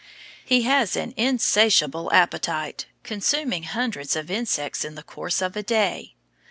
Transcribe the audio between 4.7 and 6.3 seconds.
in the course of a day.